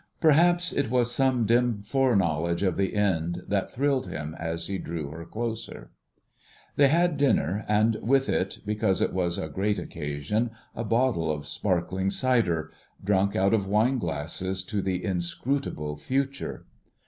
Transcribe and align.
Perhaps 0.19 0.73
it 0.73 0.89
was 0.89 1.11
some 1.11 1.45
dim 1.45 1.83
foreknowledge 1.83 2.63
of 2.63 2.75
the 2.75 2.95
end 2.95 3.43
that 3.47 3.69
thrilled 3.71 4.07
him 4.07 4.33
as 4.39 4.65
he 4.65 4.79
drew 4.79 5.11
her 5.11 5.25
closer. 5.25 5.91
They 6.75 6.87
had 6.87 7.17
dinner, 7.17 7.65
and 7.67 7.97
with 8.01 8.27
it, 8.27 8.61
because 8.65 8.99
it 8.99 9.13
was 9.13 9.35
such 9.35 9.45
a 9.45 9.51
great 9.51 9.77
occasion, 9.77 10.49
a 10.75 10.83
bottle 10.83 11.29
of 11.29 11.45
"Sparkling 11.45 12.09
Cider," 12.09 12.71
drunk 13.03 13.35
out 13.35 13.53
of 13.53 13.67
wine 13.67 13.99
glasses 13.99 14.63
to 14.63 14.81
the 14.81 15.05
inscrutable 15.05 15.97
Future. 15.97 16.65